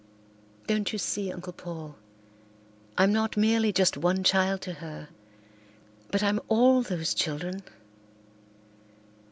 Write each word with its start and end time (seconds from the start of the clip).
Don't 0.65 0.91
you 0.91 0.97
see, 0.97 1.31
Uncle 1.31 1.53
Paul, 1.53 1.95
I'm 2.97 3.13
not 3.13 3.37
merely 3.37 3.71
just 3.71 3.97
one 3.97 4.23
child 4.23 4.59
to 4.61 4.73
her 4.81 5.09
but 6.09 6.23
I'm 6.23 6.39
all 6.47 6.81
those 6.81 7.13
children? 7.13 7.61